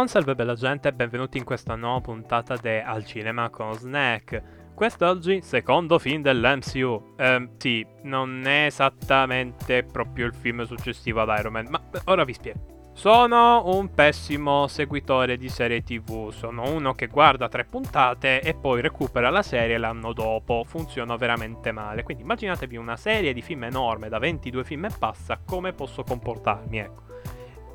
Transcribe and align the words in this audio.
Buon 0.00 0.12
salve 0.12 0.34
bella 0.34 0.54
gente 0.54 0.88
e 0.88 0.92
benvenuti 0.94 1.36
in 1.36 1.44
questa 1.44 1.74
nuova 1.74 2.00
puntata 2.00 2.56
di 2.56 2.70
Al 2.70 3.04
Cinema 3.04 3.50
con 3.50 3.74
Snack. 3.74 4.72
Quest'oggi, 4.74 5.42
secondo 5.42 5.98
film 5.98 6.22
dell'MCU. 6.22 7.16
Eh, 7.18 7.50
sì, 7.58 7.86
non 8.04 8.46
è 8.46 8.64
esattamente 8.64 9.82
proprio 9.82 10.24
il 10.24 10.34
film 10.34 10.62
successivo 10.62 11.20
ad 11.20 11.38
Iron 11.38 11.52
Man, 11.52 11.66
ma 11.68 11.82
ora 12.04 12.24
vi 12.24 12.32
spiego. 12.32 12.90
Sono 12.94 13.76
un 13.76 13.92
pessimo 13.92 14.68
seguitore 14.68 15.36
di 15.36 15.50
serie 15.50 15.82
tv, 15.82 16.30
sono 16.30 16.74
uno 16.74 16.94
che 16.94 17.08
guarda 17.08 17.50
tre 17.50 17.66
puntate 17.66 18.40
e 18.40 18.54
poi 18.54 18.80
recupera 18.80 19.28
la 19.28 19.42
serie 19.42 19.76
l'anno 19.76 20.14
dopo, 20.14 20.64
funziona 20.66 21.14
veramente 21.16 21.72
male, 21.72 22.04
quindi 22.04 22.22
immaginatevi 22.22 22.78
una 22.78 22.96
serie 22.96 23.34
di 23.34 23.42
film 23.42 23.64
enorme 23.64 24.08
da 24.08 24.18
22 24.18 24.64
film 24.64 24.86
e 24.86 24.90
passa, 24.98 25.38
come 25.44 25.74
posso 25.74 26.02
comportarmi, 26.04 26.78
ecco. 26.78 27.09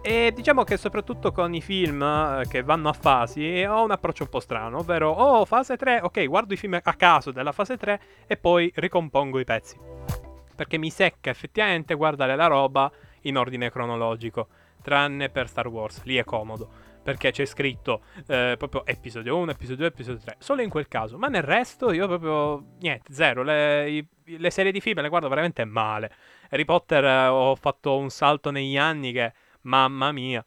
E 0.08 0.32
diciamo 0.36 0.64
che 0.64 0.78
soprattutto 0.78 1.32
con 1.32 1.56
i 1.56 1.62
film 1.62 2.00
eh, 2.04 2.44
che 2.48 2.62
vanno 2.62 2.90
a 2.90 2.94
fasi 2.94 3.64
ho 3.68 3.84
un 3.84 3.90
approccio 3.90 4.22
un 4.22 4.30
po' 4.30 4.40
strano, 4.40 4.78
ovvero 4.78 5.10
oh 5.10 5.46
fase 5.46 5.78
3, 5.78 6.02
ok 6.04 6.28
guardo 6.28 6.54
i 6.54 6.58
film 6.58 6.80
a 6.80 6.94
caso 6.94 7.32
della 7.32 7.52
fase 7.52 7.76
3 7.76 8.02
e 8.28 8.38
poi 8.38 8.72
ricompongo 8.76 9.40
i 9.40 9.44
pezzi. 9.44 9.76
Perché 10.56 10.78
mi 10.78 10.92
secca 10.92 11.32
effettivamente 11.32 11.96
guardare 11.96 12.36
la 12.36 12.46
roba 12.46 12.92
in 13.22 13.36
ordine 13.36 13.72
cronologico 13.72 14.48
tranne 14.84 15.30
per 15.30 15.48
Star 15.48 15.70
Wars, 15.70 16.04
lì 16.04 16.18
è 16.18 16.24
comodo, 16.24 16.70
perché 17.02 17.32
c'è 17.32 17.46
scritto 17.46 18.02
eh, 18.28 18.54
proprio 18.60 18.86
episodio 18.86 19.36
1, 19.38 19.50
episodio 19.50 19.78
2, 19.78 19.88
episodio 19.88 20.22
3, 20.24 20.36
solo 20.38 20.62
in 20.62 20.70
quel 20.70 20.88
caso, 20.88 21.18
ma 21.18 21.30
nel 21.30 21.42
resto 21.42 21.92
io 21.92 22.06
proprio, 22.06 22.76
niente, 22.80 23.12
zero, 23.12 23.42
le, 23.42 23.90
i, 23.90 24.08
le 24.38 24.52
serie 24.52 24.72
di 24.72 24.82
film 24.82 25.02
le 25.02 25.10
guardo 25.10 25.30
veramente 25.30 25.66
male. 25.66 26.12
Harry 26.52 26.64
Potter 26.64 27.04
eh, 27.04 27.26
ho 27.26 27.56
fatto 27.56 27.98
un 27.98 28.12
salto 28.12 28.52
negli 28.52 28.78
anni 28.78 29.12
che, 29.12 29.34
mamma 29.66 30.12
mia, 30.12 30.44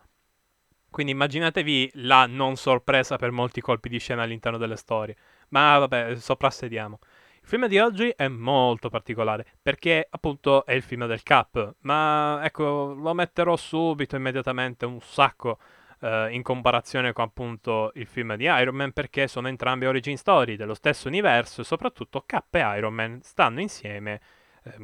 quindi 0.91 1.12
immaginatevi 1.12 1.91
la 1.94 2.27
non 2.27 2.56
sorpresa 2.56 3.16
per 3.16 3.30
molti 3.30 3.61
colpi 3.61 3.88
di 3.88 3.98
scena 3.98 4.22
all'interno 4.22 4.58
delle 4.58 4.77
storie. 4.77 5.16
Ma 5.50 5.78
vabbè, 5.78 6.16
soprassediamo. 6.16 6.98
Il 7.42 7.48
film 7.48 7.66
di 7.66 7.78
oggi 7.78 8.12
è 8.14 8.28
molto 8.28 8.89
particolare 8.89 9.46
perché 9.62 10.06
appunto 10.11 10.66
è 10.66 10.72
il 10.72 10.83
film 10.83 11.06
del 11.06 11.22
Cap, 11.22 11.77
ma 11.80 12.41
ecco 12.42 12.94
lo 12.94 13.14
metterò 13.14 13.56
subito, 13.56 14.16
immediatamente, 14.16 14.84
un 14.86 15.00
sacco 15.00 15.58
eh, 16.00 16.28
in 16.30 16.42
comparazione 16.42 17.12
con 17.12 17.24
appunto 17.24 17.91
il 17.94 18.06
film 18.06 18.34
di 18.36 18.44
Iron 18.44 18.74
Man 18.74 18.92
perché 18.92 19.28
sono 19.28 19.48
entrambe 19.48 19.86
origin 19.86 20.16
story 20.16 20.56
dello 20.56 20.74
stesso 20.74 21.08
universo 21.08 21.61
e 21.61 21.64
soprattutto 21.64 22.22
Cap 22.27 22.55
e 22.55 22.77
Iron 22.77 22.94
Man 22.94 23.20
stanno 23.22 23.61
insieme 23.61 24.20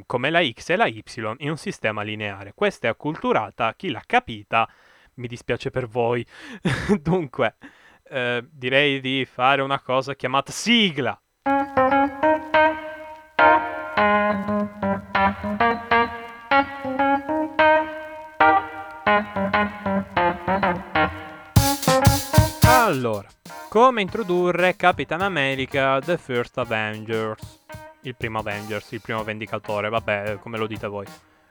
come 0.06 0.30
la 0.30 0.44
X 0.44 0.70
e 0.70 0.76
la 0.76 0.86
Y 0.86 1.02
in 1.38 1.50
un 1.50 1.56
sistema 1.56 2.02
lineare. 2.02 2.52
Questa 2.54 2.86
è 2.86 2.90
acculturata, 2.90 3.74
chi 3.74 3.90
l'ha 3.90 4.02
capita 4.04 4.68
mi 5.14 5.26
dispiace 5.26 5.70
per 5.70 5.86
voi. 5.86 6.26
Dunque, 7.00 7.56
eh, 8.04 8.44
direi 8.50 9.00
di 9.00 9.24
fare 9.24 9.62
una 9.62 9.80
cosa 9.80 10.14
chiamata 10.14 10.52
sigla. 10.52 11.18
Allora, 22.66 23.28
come 23.68 24.02
introdurre 24.02 24.76
Capitan 24.76 25.22
America 25.22 25.98
The 26.00 26.18
First 26.18 26.58
Avengers? 26.58 27.62
Il 28.04 28.14
primo 28.16 28.38
Avengers, 28.40 28.92
il 28.92 29.00
primo 29.00 29.24
Vendicatore, 29.24 29.88
vabbè, 29.88 30.38
come 30.38 30.58
lo 30.58 30.66
dite 30.66 30.86
voi. 30.86 31.06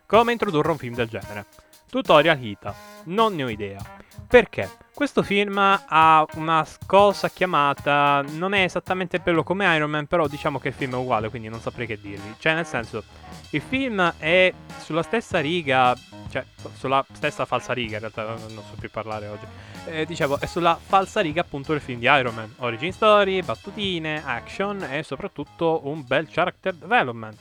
Come 0.05 0.31
introdurre 0.31 0.69
un 0.69 0.77
film 0.77 0.93
del 0.93 1.09
genere? 1.09 1.47
Tutorial 1.89 2.39
Hita. 2.39 2.75
Non 3.05 3.33
ne 3.33 3.44
ho 3.44 3.50
idea. 3.50 3.81
Perché? 4.28 4.69
Questo 4.95 5.23
film 5.23 5.57
ha 5.57 6.25
una 6.35 6.65
cosa 6.85 7.27
chiamata. 7.27 8.23
Non 8.33 8.53
è 8.53 8.61
esattamente 8.61 9.17
bello 9.17 9.41
come 9.41 9.65
Iron 9.75 9.89
Man, 9.89 10.05
però 10.05 10.27
diciamo 10.27 10.59
che 10.59 10.67
il 10.67 10.73
film 10.75 10.93
è 10.93 10.97
uguale, 10.97 11.29
quindi 11.29 11.49
non 11.49 11.59
saprei 11.59 11.87
che 11.87 11.99
dirvi. 11.99 12.35
Cioè, 12.37 12.53
nel 12.53 12.67
senso, 12.67 13.03
il 13.49 13.61
film 13.61 14.13
è 14.19 14.53
sulla 14.77 15.01
stessa 15.01 15.39
riga. 15.39 15.95
Cioè, 16.29 16.45
sulla 16.77 17.03
stessa 17.11 17.45
falsa 17.45 17.73
riga, 17.73 17.95
in 17.95 17.99
realtà 18.01 18.23
non 18.23 18.63
so 18.67 18.75
più 18.79 18.91
parlare 18.91 19.27
oggi. 19.27 19.45
Eh, 19.85 20.05
dicevo, 20.05 20.39
è 20.39 20.45
sulla 20.45 20.79
falsa 20.81 21.21
riga 21.21 21.41
appunto 21.41 21.71
del 21.71 21.81
film 21.81 21.99
di 21.99 22.05
Iron 22.05 22.35
Man. 22.35 22.53
Origin 22.59 22.93
story, 22.93 23.41
battutine, 23.41 24.23
action 24.23 24.83
e 24.83 25.01
soprattutto 25.01 25.81
un 25.85 26.05
bel 26.05 26.29
character 26.29 26.71
development. 26.71 27.37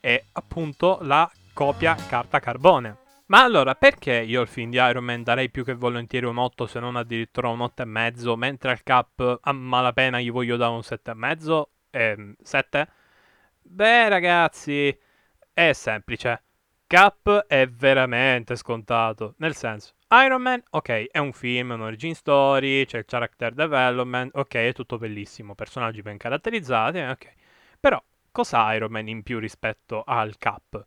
E 0.00 0.24
appunto 0.32 0.98
la 1.02 1.30
copia 1.52 1.94
carta 2.08 2.40
carbone. 2.40 3.04
Ma 3.28 3.42
allora, 3.42 3.74
perché 3.74 4.20
io 4.20 4.40
al 4.40 4.46
film 4.46 4.70
di 4.70 4.76
Iron 4.76 5.02
Man 5.02 5.24
darei 5.24 5.50
più 5.50 5.64
che 5.64 5.74
volentieri 5.74 6.26
un 6.26 6.36
8 6.38 6.66
se 6.68 6.78
non 6.78 6.94
addirittura 6.94 7.48
un 7.48 7.60
8 7.60 7.82
e 7.82 7.84
mezzo, 7.84 8.36
mentre 8.36 8.70
al 8.70 8.84
Cap 8.84 9.38
a 9.42 9.52
malapena 9.52 10.20
gli 10.20 10.30
voglio 10.30 10.56
dare 10.56 10.72
un 10.72 10.84
7 10.84 11.10
e 11.10 11.14
mezzo? 11.14 11.70
Ehm, 11.90 12.36
7? 12.40 12.88
Beh, 13.62 14.08
ragazzi, 14.08 14.96
è 15.52 15.72
semplice. 15.72 16.42
Cap 16.86 17.46
è 17.48 17.66
veramente 17.68 18.54
scontato, 18.54 19.34
nel 19.38 19.56
senso, 19.56 19.94
Iron 20.24 20.42
Man, 20.42 20.62
ok, 20.70 21.06
è 21.10 21.18
un 21.18 21.32
film, 21.32 21.70
un 21.70 21.80
origin 21.80 22.14
story, 22.14 22.84
c'è 22.86 22.98
il 22.98 23.06
character 23.06 23.52
development, 23.54 24.36
ok, 24.36 24.54
è 24.54 24.72
tutto 24.72 24.98
bellissimo, 24.98 25.56
personaggi 25.56 26.00
ben 26.02 26.16
caratterizzati, 26.16 26.98
ok. 26.98 27.32
Però, 27.80 28.00
cosa 28.30 28.66
ha 28.66 28.74
Iron 28.76 28.92
Man 28.92 29.08
in 29.08 29.24
più 29.24 29.40
rispetto 29.40 30.04
al 30.06 30.36
Cap? 30.38 30.84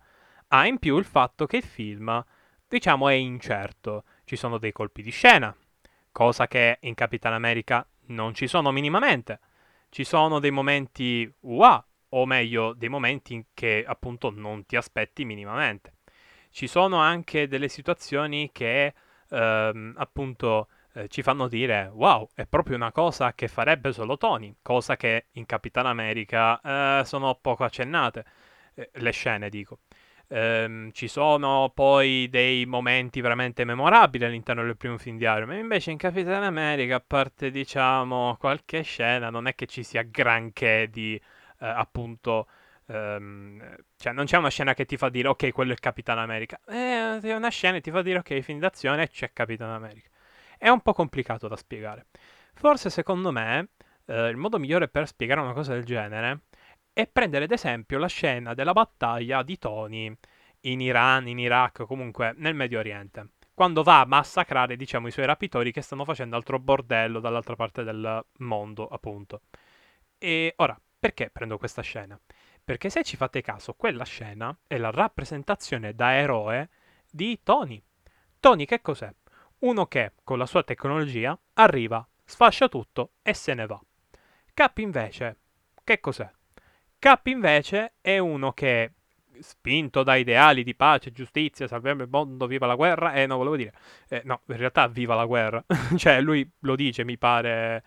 Ha 0.52 0.66
in 0.66 0.80
più 0.80 0.98
il 0.98 1.06
fatto 1.06 1.46
che 1.46 1.58
il 1.58 1.64
film, 1.64 2.24
diciamo, 2.68 3.08
è 3.10 3.14
incerto. 3.14 4.04
Ci 4.24 4.36
sono 4.36 4.58
dei 4.58 4.72
colpi 4.72 5.02
di 5.02 5.12
scena, 5.12 5.56
cosa 6.12 6.48
che 6.48 6.78
in 6.82 6.96
Capitan 6.96 7.34
America 7.34 7.86
non 8.08 8.34
ci 8.34 8.48
sono 8.48 8.72
minimamente. 8.72 9.40
Ci 9.90 10.04
sono 10.04 10.40
dei 10.40 10.52
momenti 10.52 11.32
UA, 11.42 11.88
o 12.10 12.26
meglio, 12.26 12.74
dei 12.74 12.90
momenti 12.90 13.46
che 13.54 13.84
appunto 13.88 14.32
non 14.32 14.66
ti 14.66 14.76
aspetti 14.76 15.24
minimamente. 15.26 15.94
Ci 16.50 16.68
sono 16.68 16.98
anche 16.98 17.48
delle 17.48 17.68
situazioni 17.68 18.50
che 18.52 18.94
ehm, 19.30 19.94
appunto 19.98 20.68
eh, 20.94 21.08
ci 21.10 21.22
fanno 21.22 21.48
dire 21.48 21.92
wow, 21.94 22.28
è 22.34 22.46
proprio 22.48 22.76
una 22.76 22.92
cosa 22.92 23.34
che 23.34 23.48
farebbe 23.48 23.94
solo 23.94 24.18
Tony, 24.18 24.56
cosa 24.64 24.96
che 24.98 25.28
in 25.34 25.46
Capitan 25.46 25.86
America 25.86 26.60
eh, 27.02 27.06
sono 27.06 27.36
poco 27.40 27.64
accennate. 27.64 28.26
Eh, 28.74 28.90
le 28.94 29.12
scene, 29.12 29.50
dico. 29.50 29.80
Ehm, 30.32 30.92
ci 30.92 31.08
sono 31.08 31.72
poi 31.74 32.28
dei 32.30 32.66
momenti 32.68 33.20
veramente 33.20 33.64
memorabili 33.64 34.26
all'interno 34.26 34.64
del 34.64 34.78
primo 34.78 34.98
film 34.98 35.18
di 35.18 35.24
Iron 35.24 35.48
Man. 35.48 35.58
Invece 35.58 35.92
in 35.92 35.98
Capitan 35.98 36.44
America, 36.44 36.96
a 36.96 37.04
parte 37.06 37.50
diciamo 37.50 38.36
qualche 38.40 38.84
scena, 38.84 39.30
non 39.30 39.48
è 39.48 39.56
che 39.56 39.66
ci 39.66 39.84
sia 39.84 40.04
granché 40.04 40.88
di 40.92 41.16
eh, 41.60 41.68
appunto. 41.68 42.48
Um, 42.90 43.62
cioè, 43.98 44.14
non 44.14 44.26
c'è 44.26 44.38
una 44.38 44.50
scena 44.50 44.74
che 44.74 44.86
ti 44.86 44.98
fa 44.98 45.10
dire 45.10 45.28
ok, 45.28 45.52
quello 45.52 45.74
è 45.74 45.76
Capitan 45.76 46.18
America. 46.20 46.60
Eh, 46.68 47.20
è 47.22 47.36
una 47.36 47.50
scena 47.50 47.76
che 47.76 47.82
ti 47.82 47.92
fa 47.92 48.02
dire 48.02 48.20
ok, 48.20 48.40
film 48.42 48.60
d'azione 48.60 49.10
c'è 49.10 49.32
Capitan 49.34 49.70
America. 49.70 50.10
È 50.58 50.70
un 50.70 50.82
po' 50.82 50.94
complicato 50.94 51.48
da 51.48 51.56
spiegare. 51.56 52.08
Forse 52.54 52.90
secondo 52.90 53.32
me 53.32 53.70
eh, 54.06 54.30
il 54.30 54.38
modo 54.38 54.60
migliore 54.60 54.88
per 54.88 55.08
spiegare 55.08 55.40
una 55.40 55.54
cosa 55.54 55.74
del 55.74 55.86
genere 55.86 56.42
e 57.00 57.08
prendere 57.08 57.46
ad 57.46 57.52
esempio 57.52 57.98
la 57.98 58.08
scena 58.08 58.54
della 58.54 58.74
battaglia 58.74 59.42
di 59.42 59.58
Tony 59.58 60.14
in 60.64 60.82
Iran, 60.82 61.30
in 61.30 61.40
Iraq, 61.40 61.86
comunque 61.86 62.34
nel 62.36 62.54
Medio 62.54 62.78
Oriente, 62.78 63.30
quando 63.54 63.84
va 63.84 64.02
a 64.02 64.06
massacrare, 64.06 64.76
diciamo, 64.76 65.08
i 65.08 65.12
suoi 65.12 65.26
rapitori 65.26 65.72
che 65.72 65.82
stanno 65.82 66.04
facendo 66.04 66.36
altro 66.36 66.60
bordello 66.60 67.22
dall'altra 67.22 67.56
parte 67.56 67.86
del 67.86 68.22
mondo, 68.40 68.86
appunto. 68.90 69.44
E 70.18 70.52
ora, 70.58 70.78
perché 71.00 71.30
prendo 71.30 71.58
questa 71.58 71.82
scena? 71.82 72.20
Perché 72.62 72.90
se 72.90 73.02
ci 73.04 73.16
fate 73.16 73.40
caso, 73.40 73.76
quella 73.76 74.04
scena 74.04 74.54
è 74.68 74.78
la 74.78 74.92
rappresentazione 74.92 75.96
da 75.96 76.16
eroe 76.16 76.68
di 77.10 77.40
Tony. 77.42 77.82
Tony 78.42 78.66
che 78.66 78.82
cos'è? 78.82 79.10
Uno 79.60 79.86
che, 79.86 80.16
con 80.26 80.38
la 80.38 80.46
sua 80.46 80.64
tecnologia, 80.64 81.40
arriva, 81.54 82.06
sfascia 82.26 82.68
tutto 82.68 83.14
e 83.22 83.34
se 83.34 83.54
ne 83.54 83.66
va. 83.66 83.82
Cap 84.54 84.78
invece, 84.80 85.38
che 85.82 86.02
cos'è? 86.02 86.30
Cap 87.00 87.28
invece 87.28 87.94
è 88.02 88.18
uno 88.18 88.52
che, 88.52 88.92
spinto 89.40 90.04
da 90.04 90.16
ideali 90.16 90.64
di 90.64 90.76
pace, 90.76 91.14
giustizia, 91.14 91.66
salviamo 91.66 92.04
il 92.04 92.10
mondo, 92.10 92.46
viva 92.46 92.66
la 92.68 92.76
guerra, 92.76 93.14
eh 93.14 93.26
no, 93.26 93.38
volevo 93.38 93.56
dire, 93.56 93.74
eh, 94.10 94.22
no, 94.26 94.42
in 94.48 94.58
realtà 94.58 94.88
viva 94.90 95.16
la 95.16 95.26
guerra, 95.26 95.64
cioè 95.96 96.20
lui 96.20 96.48
lo 96.60 96.76
dice, 96.76 97.06
mi 97.06 97.18
pare, 97.18 97.84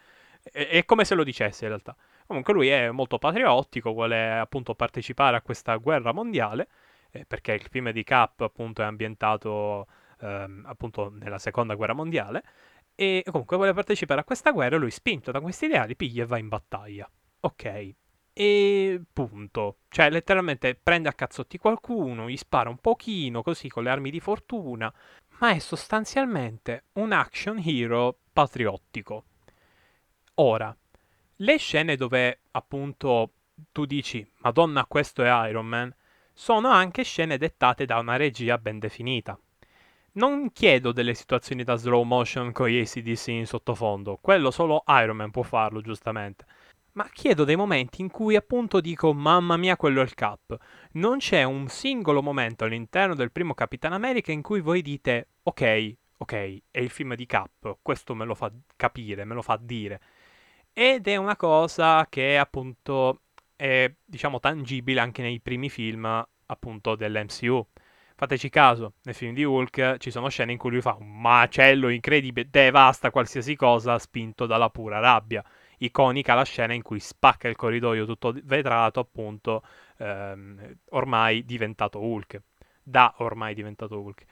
è, 0.51 0.67
è 0.69 0.85
come 0.87 1.05
se 1.05 1.15
lo 1.15 1.25
dicesse 1.25 1.65
in 1.65 1.69
realtà. 1.69 1.95
Comunque 2.27 2.55
lui 2.55 2.69
è 2.69 2.91
molto 2.91 3.19
patriottico, 3.19 3.93
vuole 3.93 4.39
appunto 4.39 4.75
partecipare 4.75 5.37
a 5.37 5.43
questa 5.43 5.77
guerra 5.77 6.13
mondiale, 6.13 6.69
eh, 7.11 7.27
perché 7.27 7.53
il 7.53 7.67
film 7.69 7.91
di 7.91 8.05
Cap 8.05 8.41
appunto 8.41 8.81
è 8.81 8.87
ambientato 8.87 9.89
ehm, 10.21 10.65
appunto 10.67 11.11
nella 11.11 11.39
seconda 11.39 11.75
guerra 11.75 11.93
mondiale, 11.93 12.43
e 12.95 13.23
comunque 13.31 13.57
vuole 13.59 13.75
partecipare 13.75 14.21
a 14.21 14.25
questa 14.25 14.53
guerra 14.53 14.79
lui 14.79 14.91
spinto 14.91 15.31
da 15.31 15.41
questi 15.41 15.67
ideali 15.67 15.97
piglia 15.97 16.23
e 16.23 16.27
va 16.27 16.39
in 16.39 16.49
battaglia. 16.49 17.11
Ok, 17.41 17.95
e 18.33 19.01
punto. 19.13 19.77
Cioè, 19.89 20.11
letteralmente 20.11 20.75
prende 20.75 21.09
a 21.09 21.13
cazzotti 21.13 21.59
qualcuno, 21.59 22.29
gli 22.29 22.37
spara 22.37 22.69
un 22.69 22.79
pochino 22.79 23.43
così 23.43 23.69
con 23.69 23.83
le 23.83 23.91
armi 23.91 24.11
di 24.11 24.21
fortuna, 24.21 24.93
ma 25.39 25.51
è 25.51 25.59
sostanzialmente 25.59 26.85
un 26.95 27.13
action 27.13 27.61
hero 27.65 28.17
patriottico. 28.33 29.25
Ora, 30.35 30.75
le 31.37 31.57
scene 31.59 31.97
dove 31.97 32.41
appunto 32.53 33.33
tu 33.71 33.85
dici 33.85 34.27
Madonna 34.39 34.87
questo 34.87 35.23
è 35.23 35.49
Iron 35.49 35.67
Man, 35.67 35.95
sono 36.33 36.69
anche 36.69 37.03
scene 37.03 37.37
dettate 37.37 37.85
da 37.85 37.99
una 37.99 38.17
regia 38.17 38.57
ben 38.59 38.79
definita. 38.79 39.39
Non 40.13 40.53
chiedo 40.53 40.93
delle 40.93 41.15
situazioni 41.15 41.65
da 41.65 41.77
slow 41.77 42.03
motion 42.03 42.53
con 42.53 42.69
gli 42.69 42.79
ACDC 42.79 43.29
in 43.29 43.47
sottofondo, 43.47 44.19
quello 44.21 44.51
solo 44.51 44.85
Iron 44.89 45.17
Man 45.17 45.31
può 45.31 45.43
farlo 45.43 45.81
giustamente. 45.81 46.45
Ma 46.95 47.09
chiedo 47.11 47.45
dei 47.45 47.57
momenti 47.57 48.03
in 48.03 48.11
cui 48.11 48.37
appunto 48.37 48.81
dico 48.81 49.15
mamma 49.15 49.57
mia 49.57 49.79
quello 49.79 50.01
è 50.01 50.05
il 50.05 50.13
Cap. 50.13 50.57
Non 50.93 51.19
c'è 51.19 51.43
un 51.43 51.69
singolo 51.69 52.21
momento 52.23 52.65
all'interno 52.65 53.15
del 53.15 53.33
primo 53.33 53.55
Capitan 53.55 53.95
America 53.95 54.31
in 54.31 54.43
cui 54.43 54.61
voi 54.61 54.83
dite 54.83 55.29
ok, 55.43 55.97
ok, 56.19 56.63
è 56.71 56.81
il 56.81 56.91
film 56.91 57.15
di 57.15 57.25
Cap, 57.25 57.79
questo 57.81 58.15
me 58.15 58.27
lo 58.27 58.35
fa 58.35 58.53
capire, 58.77 59.25
me 59.25 59.33
lo 59.35 59.41
fa 59.41 59.59
dire. 59.59 60.01
Ed 60.75 61.09
è 61.09 61.17
una 61.17 61.37
cosa 61.37 62.07
che 62.11 62.37
appunto 62.37 63.23
è 63.57 63.91
diciamo 64.05 64.39
tangibile 64.39 65.01
anche 65.01 65.23
nei 65.23 65.41
primi 65.41 65.71
film 65.71 66.05
appunto 66.47 66.95
dell'MCU. 66.95 67.67
Fateci 68.17 68.51
caso, 68.51 68.95
nel 69.05 69.15
film 69.15 69.33
di 69.33 69.45
Hulk 69.45 69.97
ci 69.97 70.11
sono 70.11 70.29
scene 70.29 70.53
in 70.53 70.59
cui 70.59 70.71
lui 70.71 70.83
fa 70.83 70.95
un 71.01 71.21
macello 71.21 71.89
incredibile, 71.89 72.51
devasta 72.51 73.11
qualsiasi 73.11 73.57
cosa 73.57 73.99
spinto 73.99 74.45
dalla 74.45 74.69
pura 74.69 74.99
rabbia. 74.99 75.43
Iconica 75.85 76.35
la 76.35 76.45
scena 76.45 76.75
in 76.75 76.83
cui 76.83 77.01
spacca 77.01 77.49
il 77.49 77.57
corridoio 77.57 78.07
tutto 78.07 78.35
vetrato, 78.45 79.01
appunto, 79.01 79.63
ehm, 79.99 80.77
ormai 80.91 81.45
diventato 81.45 82.01
Hulk. 82.01 82.41
Da 82.83 83.15
ormai 83.19 83.55
diventato 83.55 84.01
Hulk. 84.01 84.25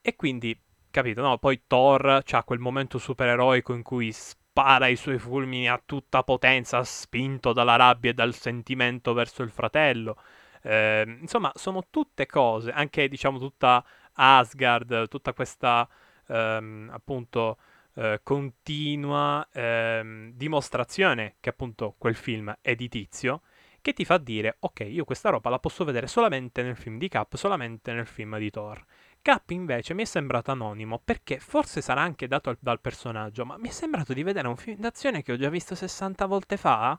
E 0.00 0.16
quindi, 0.16 0.58
capito, 0.90 1.22
no? 1.22 1.38
Poi 1.38 1.62
Thor 1.66 2.22
ha 2.28 2.42
quel 2.44 2.58
momento 2.58 2.98
supereroico 2.98 3.72
in 3.74 3.82
cui 3.82 4.12
spara 4.12 4.86
i 4.88 4.96
suoi 4.96 5.18
fulmini 5.18 5.68
a 5.68 5.80
tutta 5.84 6.22
potenza, 6.22 6.82
spinto 6.84 7.52
dalla 7.52 7.76
rabbia 7.76 8.10
e 8.10 8.14
dal 8.14 8.34
sentimento 8.34 9.12
verso 9.12 9.42
il 9.42 9.50
fratello. 9.50 10.16
Eh, 10.62 11.18
insomma, 11.20 11.52
sono 11.54 11.84
tutte 11.90 12.26
cose, 12.26 12.70
anche 12.72 13.08
diciamo 13.08 13.38
tutta 13.38 13.84
Asgard, 14.14 15.08
tutta 15.08 15.32
questa 15.32 15.88
ehm, 16.28 16.90
appunto 16.92 17.58
eh, 17.96 18.20
continua 18.22 19.46
ehm, 19.52 20.32
dimostrazione 20.32 21.36
che 21.40 21.50
appunto 21.50 21.94
quel 21.98 22.14
film 22.14 22.54
è 22.60 22.74
di 22.74 22.88
tizio, 22.88 23.42
che 23.80 23.92
ti 23.92 24.04
fa 24.04 24.18
dire 24.18 24.56
ok, 24.60 24.80
io 24.80 25.04
questa 25.04 25.30
roba 25.30 25.50
la 25.50 25.58
posso 25.58 25.84
vedere 25.84 26.06
solamente 26.06 26.62
nel 26.62 26.76
film 26.76 26.98
di 26.98 27.08
Cap, 27.08 27.34
solamente 27.36 27.92
nel 27.92 28.06
film 28.06 28.38
di 28.38 28.50
Thor. 28.50 28.84
Cap 29.22 29.50
invece 29.50 29.94
mi 29.94 30.02
è 30.02 30.04
sembrato 30.04 30.50
anonimo 30.52 31.00
perché 31.04 31.38
forse 31.38 31.80
sarà 31.80 32.00
anche 32.00 32.28
dato 32.28 32.50
al, 32.50 32.58
dal 32.60 32.80
personaggio, 32.80 33.44
ma 33.44 33.56
mi 33.58 33.68
è 33.68 33.72
sembrato 33.72 34.12
di 34.12 34.22
vedere 34.22 34.48
un 34.48 34.56
film 34.56 34.78
d'azione 34.78 35.22
che 35.22 35.32
ho 35.32 35.36
già 35.36 35.48
visto 35.48 35.74
60 35.74 36.26
volte 36.26 36.56
fa 36.56 36.98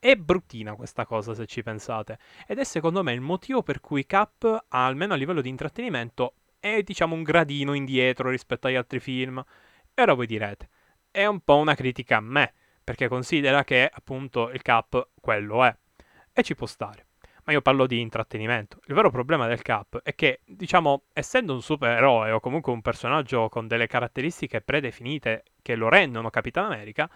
è 0.00 0.16
bruttina 0.16 0.74
questa 0.74 1.04
cosa 1.06 1.34
se 1.34 1.46
ci 1.46 1.62
pensate. 1.62 2.18
Ed 2.46 2.58
è 2.58 2.64
secondo 2.64 3.02
me 3.02 3.12
il 3.12 3.20
motivo 3.20 3.62
per 3.62 3.80
cui 3.80 4.06
Cap, 4.06 4.66
almeno 4.68 5.12
a 5.12 5.16
livello 5.16 5.40
di 5.42 5.48
intrattenimento, 5.48 6.34
è 6.58 6.82
diciamo 6.82 7.14
un 7.14 7.22
gradino 7.22 7.74
indietro 7.74 8.30
rispetto 8.30 8.66
agli 8.66 8.74
altri 8.76 8.98
film. 8.98 9.44
E 9.94 10.02
ora 10.02 10.14
voi 10.14 10.26
direte, 10.26 10.68
è 11.10 11.26
un 11.26 11.40
po' 11.40 11.56
una 11.56 11.74
critica 11.74 12.16
a 12.16 12.20
me, 12.20 12.52
perché 12.82 13.08
considera 13.08 13.64
che 13.64 13.90
appunto 13.92 14.50
il 14.50 14.62
Cap 14.62 15.10
quello 15.20 15.64
è. 15.64 15.76
E 16.32 16.42
ci 16.42 16.54
può 16.54 16.66
stare. 16.66 17.06
Ma 17.44 17.52
io 17.52 17.62
parlo 17.62 17.86
di 17.86 18.00
intrattenimento. 18.00 18.80
Il 18.86 18.94
vero 18.94 19.10
problema 19.10 19.46
del 19.46 19.62
Cap 19.62 20.00
è 20.02 20.14
che, 20.14 20.40
diciamo, 20.44 21.04
essendo 21.12 21.52
un 21.52 21.62
supereroe 21.62 22.30
o 22.30 22.40
comunque 22.40 22.72
un 22.72 22.82
personaggio 22.82 23.48
con 23.48 23.66
delle 23.66 23.86
caratteristiche 23.86 24.60
predefinite 24.60 25.44
che 25.62 25.74
lo 25.74 25.88
rendono 25.88 26.30
Capitan 26.30 26.66
America, 26.66 27.10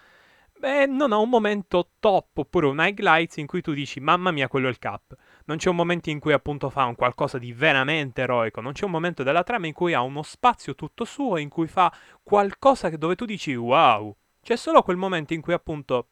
beh, 0.57 0.87
non 0.87 1.11
ha 1.11 1.17
un 1.17 1.29
momento 1.29 1.91
top 1.99 2.37
oppure 2.37 2.67
un 2.67 2.79
highlights 2.79 3.37
in 3.37 3.47
cui 3.47 3.61
tu 3.61 3.73
dici 3.73 3.99
mamma 3.99 4.31
mia 4.31 4.47
quello 4.47 4.67
è 4.67 4.71
il 4.71 4.79
cap. 4.79 5.15
Non 5.47 5.57
c'è 5.57 5.69
un 5.69 5.75
momento 5.75 6.09
in 6.09 6.19
cui 6.19 6.33
appunto 6.33 6.71
fa 6.71 6.85
un 6.85 6.95
qualcosa 6.95 7.37
di 7.37 7.53
veramente 7.53 8.21
eroico, 8.21 8.61
non 8.61 8.73
c'è 8.73 8.85
un 8.85 8.91
momento 8.91 9.21
della 9.21 9.43
trama 9.43 9.67
in 9.67 9.73
cui 9.73 9.93
ha 9.93 10.01
uno 10.01 10.23
spazio 10.23 10.73
tutto 10.73 11.05
suo, 11.05 11.37
in 11.37 11.49
cui 11.49 11.67
fa 11.67 11.93
qualcosa 12.23 12.89
dove 12.89 13.15
tu 13.15 13.25
dici 13.25 13.53
wow. 13.53 14.15
C'è 14.41 14.55
solo 14.55 14.81
quel 14.81 14.97
momento 14.97 15.33
in 15.33 15.41
cui 15.41 15.53
appunto 15.53 16.07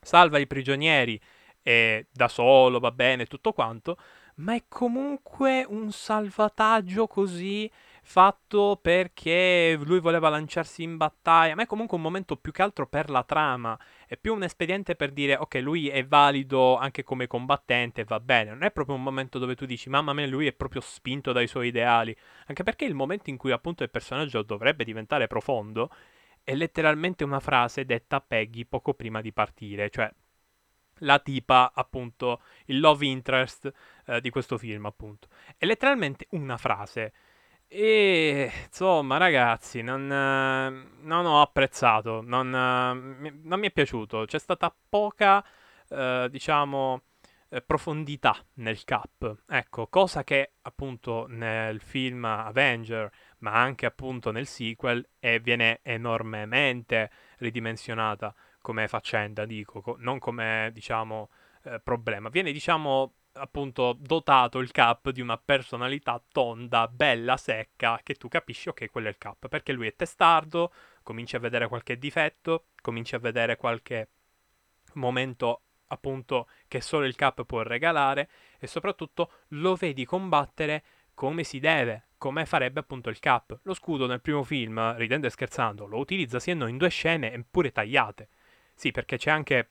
salva 0.00 0.38
i 0.38 0.46
prigionieri 0.46 1.18
e 1.62 2.08
da 2.12 2.28
solo 2.28 2.78
va 2.78 2.90
bene 2.90 3.24
tutto 3.24 3.52
quanto, 3.52 3.96
ma 4.36 4.54
è 4.54 4.64
comunque 4.68 5.64
un 5.66 5.90
salvataggio 5.90 7.06
così 7.06 7.70
fatto 8.08 8.78
perché 8.80 9.78
lui 9.82 10.00
voleva 10.00 10.30
lanciarsi 10.30 10.82
in 10.82 10.96
battaglia, 10.96 11.54
ma 11.54 11.64
è 11.64 11.66
comunque 11.66 11.98
un 11.98 12.02
momento 12.02 12.36
più 12.36 12.52
che 12.52 12.62
altro 12.62 12.86
per 12.88 13.10
la 13.10 13.22
trama, 13.22 13.78
è 14.06 14.16
più 14.16 14.32
un 14.32 14.44
espediente 14.44 14.96
per 14.96 15.12
dire 15.12 15.36
ok, 15.36 15.56
lui 15.56 15.88
è 15.88 16.06
valido 16.06 16.76
anche 16.76 17.02
come 17.02 17.26
combattente, 17.26 18.04
va 18.04 18.18
bene, 18.18 18.50
non 18.50 18.62
è 18.62 18.70
proprio 18.70 18.96
un 18.96 19.02
momento 19.02 19.38
dove 19.38 19.54
tu 19.54 19.66
dici 19.66 19.90
mamma 19.90 20.14
mia, 20.14 20.26
lui 20.26 20.46
è 20.46 20.54
proprio 20.54 20.80
spinto 20.80 21.32
dai 21.32 21.46
suoi 21.46 21.68
ideali, 21.68 22.16
anche 22.46 22.62
perché 22.62 22.86
il 22.86 22.94
momento 22.94 23.28
in 23.28 23.36
cui 23.36 23.52
appunto 23.52 23.82
il 23.82 23.90
personaggio 23.90 24.40
dovrebbe 24.42 24.84
diventare 24.84 25.26
profondo 25.26 25.90
è 26.42 26.54
letteralmente 26.54 27.24
una 27.24 27.40
frase 27.40 27.84
detta 27.84 28.16
a 28.16 28.24
Peggy 28.26 28.64
poco 28.64 28.94
prima 28.94 29.20
di 29.20 29.34
partire, 29.34 29.90
cioè 29.90 30.10
la 31.02 31.18
tipa, 31.18 31.72
appunto, 31.74 32.40
il 32.66 32.80
love 32.80 33.06
interest 33.06 33.70
eh, 34.06 34.20
di 34.22 34.30
questo 34.30 34.56
film, 34.56 34.86
appunto. 34.86 35.28
È 35.58 35.66
letteralmente 35.66 36.26
una 36.30 36.56
frase 36.56 37.12
e 37.68 38.50
insomma, 38.66 39.18
ragazzi, 39.18 39.82
non, 39.82 40.06
non 40.06 41.26
ho 41.26 41.40
apprezzato, 41.42 42.22
non, 42.22 42.48
eh, 42.54 43.30
non 43.42 43.60
mi 43.60 43.66
è 43.68 43.70
piaciuto. 43.70 44.24
C'è 44.26 44.38
stata 44.38 44.74
poca, 44.88 45.44
eh, 45.88 46.28
diciamo, 46.30 47.02
eh, 47.50 47.60
profondità 47.62 48.36
nel 48.54 48.84
cap. 48.84 49.42
Ecco, 49.48 49.86
cosa 49.88 50.24
che 50.24 50.52
appunto 50.62 51.26
nel 51.28 51.80
film 51.80 52.24
Avenger, 52.24 53.10
ma 53.38 53.52
anche 53.52 53.86
appunto 53.86 54.30
nel 54.30 54.46
sequel, 54.46 55.06
eh, 55.20 55.38
viene 55.40 55.80
enormemente 55.82 57.10
ridimensionata 57.38 58.34
come 58.60 58.88
faccenda, 58.88 59.44
dico, 59.44 59.80
co- 59.80 59.96
non 59.98 60.18
come, 60.18 60.70
diciamo, 60.72 61.30
eh, 61.64 61.80
problema. 61.80 62.28
Viene, 62.30 62.52
diciamo, 62.52 63.12
appunto 63.38 63.96
dotato 63.98 64.58
il 64.58 64.70
cap 64.70 65.10
di 65.10 65.20
una 65.20 65.38
personalità 65.38 66.22
tonda, 66.32 66.88
bella, 66.88 67.36
secca, 67.36 68.00
che 68.02 68.14
tu 68.14 68.28
capisci 68.28 68.68
ok, 68.68 68.90
quello 68.90 69.06
è 69.06 69.10
il 69.10 69.18
cap, 69.18 69.48
perché 69.48 69.72
lui 69.72 69.86
è 69.86 69.94
testardo, 69.96 70.72
cominci 71.02 71.36
a 71.36 71.38
vedere 71.38 71.68
qualche 71.68 71.98
difetto, 71.98 72.66
cominci 72.80 73.14
a 73.14 73.18
vedere 73.18 73.56
qualche 73.56 74.08
momento 74.94 75.62
appunto 75.88 76.48
che 76.66 76.80
solo 76.80 77.06
il 77.06 77.14
cap 77.14 77.44
può 77.44 77.62
regalare 77.62 78.28
e 78.58 78.66
soprattutto 78.66 79.30
lo 79.48 79.74
vedi 79.74 80.04
combattere 80.04 80.84
come 81.14 81.44
si 81.44 81.58
deve, 81.58 82.08
come 82.18 82.46
farebbe 82.46 82.80
appunto 82.80 83.08
il 83.08 83.18
cap. 83.18 83.58
Lo 83.62 83.74
scudo 83.74 84.06
nel 84.06 84.20
primo 84.20 84.44
film, 84.44 84.96
ridendo 84.96 85.26
e 85.26 85.30
scherzando, 85.30 85.86
lo 85.86 85.98
utilizza 85.98 86.38
sia 86.38 86.52
in 86.52 86.76
due 86.76 86.90
scene 86.90 87.32
eppure 87.32 87.72
tagliate. 87.72 88.28
Sì, 88.74 88.90
perché 88.90 89.16
c'è 89.16 89.30
anche 89.30 89.70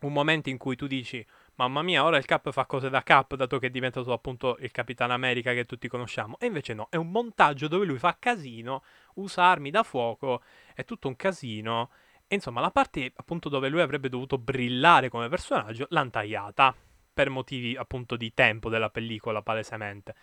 un 0.00 0.12
momento 0.12 0.48
in 0.48 0.58
cui 0.58 0.76
tu 0.76 0.86
dici 0.86 1.24
mamma 1.56 1.82
mia, 1.82 2.04
ora 2.04 2.16
il 2.16 2.24
Cap 2.24 2.50
fa 2.50 2.66
cose 2.66 2.90
da 2.90 3.02
Cap, 3.02 3.34
dato 3.34 3.58
che 3.58 3.68
è 3.68 3.70
diventato 3.70 4.12
appunto 4.12 4.56
il 4.60 4.70
Capitano 4.70 5.12
America 5.12 5.52
che 5.52 5.64
tutti 5.64 5.88
conosciamo. 5.88 6.36
E 6.38 6.46
invece 6.46 6.74
no, 6.74 6.88
è 6.90 6.96
un 6.96 7.10
montaggio 7.10 7.68
dove 7.68 7.84
lui 7.84 7.98
fa 7.98 8.16
casino, 8.18 8.82
usa 9.14 9.44
armi 9.44 9.70
da 9.70 9.82
fuoco, 9.82 10.42
è 10.74 10.84
tutto 10.84 11.08
un 11.08 11.16
casino. 11.16 11.90
E 12.26 12.36
insomma, 12.36 12.60
la 12.60 12.70
parte 12.70 13.12
appunto 13.16 13.48
dove 13.48 13.68
lui 13.68 13.80
avrebbe 13.80 14.08
dovuto 14.08 14.38
brillare 14.38 15.08
come 15.08 15.28
personaggio 15.28 15.86
l'hanno 15.90 16.10
tagliata. 16.10 16.74
Per 17.14 17.30
motivi 17.30 17.76
appunto 17.76 18.16
di 18.16 18.34
tempo 18.34 18.68
della 18.68 18.90
pellicola, 18.90 19.40
palesemente. 19.40 20.14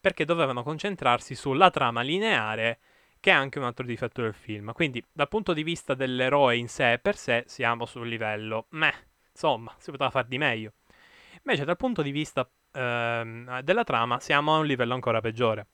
Perché 0.00 0.24
dovevano 0.24 0.64
concentrarsi 0.64 1.36
sulla 1.36 1.70
trama 1.70 2.00
lineare 2.00 2.80
che 3.20 3.30
è 3.30 3.34
anche 3.34 3.58
un 3.58 3.66
altro 3.66 3.84
difetto 3.84 4.22
del 4.22 4.34
film. 4.34 4.72
Quindi, 4.72 5.04
dal 5.12 5.28
punto 5.28 5.52
di 5.52 5.62
vista 5.62 5.94
dell'eroe 5.94 6.56
in 6.56 6.68
sé 6.68 6.98
per 7.00 7.16
sé, 7.16 7.44
siamo 7.46 7.84
sul 7.84 8.08
livello 8.08 8.66
meh, 8.70 8.94
insomma, 9.30 9.72
si 9.78 9.90
poteva 9.90 10.10
far 10.10 10.24
di 10.26 10.38
meglio. 10.38 10.72
Invece 11.50 11.66
dal 11.66 11.76
punto 11.76 12.02
di 12.02 12.12
vista 12.12 12.48
ehm, 12.70 13.62
della 13.62 13.82
trama 13.82 14.20
siamo 14.20 14.54
a 14.54 14.58
un 14.58 14.66
livello 14.66 14.94
ancora 14.94 15.20
peggiore. 15.20 15.66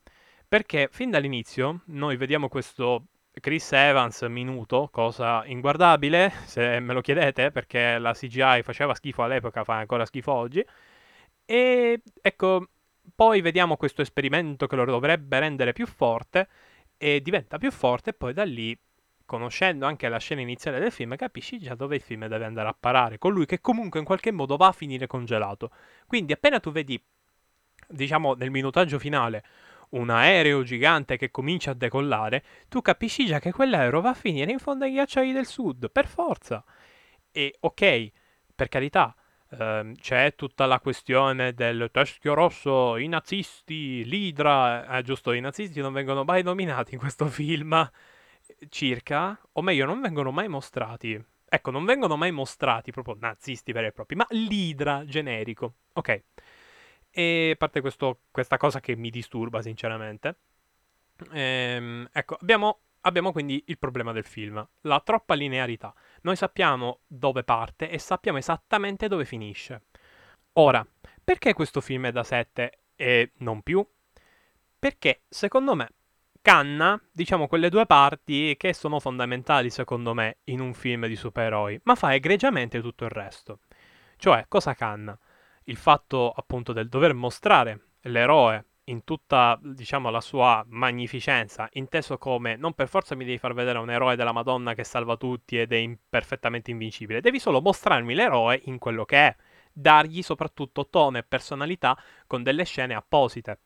Perché 0.49 0.89
fin 0.91 1.11
dall'inizio 1.11 1.83
noi 1.89 2.17
vediamo 2.17 2.49
questo 2.49 3.09
Chris 3.31 3.73
Evans 3.73 4.23
minuto, 4.23 4.89
cosa 4.91 5.45
inguardabile, 5.45 6.33
se 6.47 6.81
me 6.81 6.95
lo 6.95 7.03
chiedete, 7.03 7.51
perché 7.51 7.99
la 7.99 8.15
CGI 8.15 8.63
faceva 8.63 8.95
schifo 8.95 9.23
all'epoca, 9.23 9.65
fa 9.65 9.75
ancora 9.75 10.07
schifo 10.07 10.33
oggi. 10.33 10.65
E 11.45 12.01
ecco, 12.23 12.69
poi 13.15 13.43
vediamo 13.43 13.77
questo 13.77 14.01
esperimento 14.01 14.67
che 14.67 14.77
lo 14.77 14.87
dovrebbe 14.87 15.39
rendere 15.41 15.75
più 15.75 15.87
forte 15.87 16.49
e 16.97 17.21
diventa 17.21 17.59
più 17.59 17.71
forte 17.71 18.11
e 18.11 18.15
poi 18.15 18.33
da 18.33 18.45
lì 18.45 18.75
conoscendo 19.27 19.85
anche 19.85 20.09
la 20.09 20.19
scena 20.19 20.41
iniziale 20.41 20.79
del 20.79 20.93
film, 20.93 21.17
capisci 21.17 21.59
già 21.59 21.75
dove 21.75 21.97
il 21.97 22.03
film 22.03 22.27
deve 22.27 22.45
andare 22.45 22.69
a 22.69 22.77
parare. 22.79 23.19
Colui 23.19 23.45
che 23.45 23.61
comunque 23.61 23.99
in 23.99 24.07
qualche 24.07 24.31
modo 24.31 24.57
va 24.57 24.69
a 24.69 24.73
finire 24.73 25.07
congelato. 25.07 25.71
Quindi 26.07 26.33
appena 26.33 26.61
tu 26.61 26.71
vedi, 26.71 27.01
diciamo, 27.89 28.35
nel 28.35 28.51
minutaggio 28.51 28.99
finale, 28.99 29.45
un 29.91 30.11
aereo 30.11 30.63
gigante 30.63 31.17
che 31.17 31.31
comincia 31.31 31.73
a 31.73 31.75
decollare, 31.75 32.43
tu 32.69 32.81
capisci 32.81 33.27
già 33.27 33.39
che 33.39 33.53
quell'aereo 33.53 34.01
va 34.01 34.11
a 34.11 34.15
finire 34.15 34.51
in 34.51 34.59
fondo 34.59 34.85
ai 34.85 34.93
ghiacciai 34.93 35.33
del 35.33 35.47
sud, 35.47 35.91
per 35.91 36.07
forza. 36.07 36.65
E 37.31 37.55
ok, 37.61 38.11
per 38.55 38.69
carità, 38.69 39.15
ehm, 39.51 39.95
c'è 39.97 40.35
tutta 40.35 40.67
la 40.67 40.81
questione 40.81 41.53
del 41.53 41.89
teschio 41.93 42.35
rosso, 42.35 42.97
i 42.97 43.09
nazisti, 43.09 44.05
l'idra, 44.05 44.99
eh, 44.99 45.03
giusto, 45.03 45.33
i 45.33 45.41
nazisti 45.41 45.81
non 45.81 45.93
vengono 45.93 46.25
mai 46.25 46.43
nominati 46.43 46.95
in 46.95 47.01
questo 47.01 47.27
film, 47.27 47.89
circa, 48.69 49.39
o 49.53 49.63
meglio, 49.63 49.87
non 49.87 50.01
vengono 50.01 50.31
mai 50.31 50.49
mostrati. 50.49 51.23
Ecco, 51.49 51.71
non 51.71 51.85
vengono 51.85 52.17
mai 52.17 52.33
mostrati 52.33 52.91
proprio 52.91 53.17
nazisti 53.19 53.73
veri 53.73 53.87
e 53.87 53.93
propri, 53.93 54.17
ma 54.17 54.27
l'idra 54.31 55.05
generico. 55.05 55.75
Ok. 55.95 56.23
E 57.11 57.51
a 57.55 57.57
parte 57.57 57.81
questo, 57.81 58.21
questa 58.31 58.57
cosa 58.57 58.81
che 58.81 58.97
mi 58.97 59.11
disturba, 59.11 59.63
sinceramente. 59.63 60.37
Ehm, 61.33 62.09
ecco, 62.13 62.37
abbiamo, 62.41 62.81
abbiamo 63.03 63.33
quindi 63.33 63.63
il 63.67 63.79
problema 63.79 64.13
del 64.13 64.25
film, 64.25 64.67
la 64.83 65.01
troppa 65.01 65.35
linearità. 65.35 65.95
Noi 66.23 66.37
sappiamo 66.37 67.01
dove 67.07 67.45
parte 67.45 67.89
e 67.89 67.99
sappiamo 67.99 68.39
esattamente 68.39 69.09
dove 69.09 69.25
finisce. 69.25 69.83
Ora, 70.55 70.87
perché 71.23 71.53
questo 71.55 71.81
film 71.81 72.07
è 72.07 72.13
da 72.13 72.25
7 72.25 72.79
e 72.97 73.33
non 73.39 73.63
più? 73.63 73.87
Perché, 74.79 75.23
secondo 75.29 75.75
me, 75.75 75.89
canna, 76.47 76.97
diciamo, 77.11 77.49
quelle 77.49 77.69
due 77.69 77.87
parti 77.87 78.55
che 78.57 78.73
sono 78.73 79.01
fondamentali, 79.01 79.69
secondo 79.69 80.15
me, 80.15 80.37
in 80.45 80.61
un 80.61 80.75
film 80.75 81.09
di 81.09 81.17
supereroi, 81.17 81.81
ma 81.83 81.97
fa 81.97 82.15
egregiamente 82.15 82.81
tutto 82.81 83.03
il 83.03 83.11
resto. 83.11 83.59
Cioè, 84.17 84.45
cosa 84.47 84.73
canna? 84.75 85.19
il 85.65 85.77
fatto 85.77 86.31
appunto 86.31 86.73
del 86.73 86.89
dover 86.89 87.15
mostrare 87.15 87.95
l'eroe 88.03 88.65
in 88.85 89.03
tutta, 89.03 89.59
diciamo, 89.61 90.09
la 90.09 90.21
sua 90.21 90.65
magnificenza, 90.69 91.69
inteso 91.73 92.17
come 92.17 92.55
non 92.55 92.75
per 92.75 92.87
forza 92.87 93.17
mi 93.17 93.25
devi 93.25 93.39
far 93.39 93.53
vedere 93.53 93.81
un 93.81 93.91
eroe 93.91 94.15
della 94.15 94.31
Madonna 94.31 94.75
che 94.75 94.85
salva 94.85 95.17
tutti 95.17 95.59
ed 95.59 95.73
è 95.73 95.77
in- 95.79 95.99
perfettamente 96.09 96.71
invincibile, 96.71 97.21
devi 97.21 97.41
solo 97.41 97.61
mostrarmi 97.61 98.15
l'eroe 98.15 98.61
in 98.67 98.79
quello 98.79 99.05
che 99.05 99.17
è, 99.17 99.37
dargli 99.73 100.23
soprattutto 100.23 100.89
tono 100.89 101.19
e 101.19 101.25
personalità 101.25 101.99
con 102.29 102.45
delle 102.45 102.63
scene 102.63 102.95
apposite, 102.95 103.59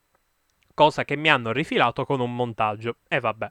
cosa 0.81 1.05
che 1.05 1.15
mi 1.15 1.29
hanno 1.29 1.53
rifilato 1.53 2.07
con 2.07 2.21
un 2.21 2.35
montaggio, 2.35 2.97
e 3.07 3.21
vabbè. 3.21 3.51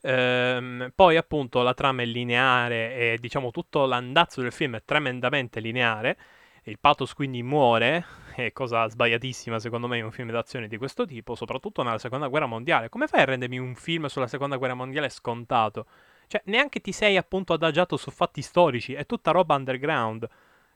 Ehm, 0.00 0.90
poi 0.94 1.18
appunto 1.18 1.60
la 1.60 1.74
trama 1.74 2.00
è 2.00 2.06
lineare 2.06 2.94
e 2.96 3.18
diciamo 3.20 3.50
tutto 3.50 3.84
l'andazzo 3.84 4.40
del 4.40 4.52
film 4.52 4.76
è 4.76 4.82
tremendamente 4.82 5.60
lineare, 5.60 6.16
il 6.62 6.78
pathos 6.78 7.12
quindi 7.12 7.42
muore, 7.42 8.06
è 8.34 8.52
cosa 8.52 8.88
sbagliatissima 8.88 9.58
secondo 9.58 9.86
me 9.86 9.98
in 9.98 10.04
un 10.04 10.12
film 10.12 10.30
d'azione 10.30 10.66
di 10.66 10.78
questo 10.78 11.04
tipo, 11.04 11.34
soprattutto 11.34 11.82
nella 11.82 11.98
seconda 11.98 12.26
guerra 12.28 12.46
mondiale. 12.46 12.88
Come 12.88 13.06
fai 13.06 13.20
a 13.20 13.24
rendermi 13.26 13.58
un 13.58 13.74
film 13.74 14.06
sulla 14.06 14.26
seconda 14.26 14.56
guerra 14.56 14.72
mondiale 14.72 15.10
scontato? 15.10 15.84
Cioè, 16.26 16.40
neanche 16.46 16.80
ti 16.80 16.92
sei 16.92 17.18
appunto 17.18 17.52
adagiato 17.52 17.98
su 17.98 18.10
fatti 18.10 18.40
storici, 18.40 18.94
è 18.94 19.04
tutta 19.04 19.30
roba 19.30 19.56
underground. 19.56 20.26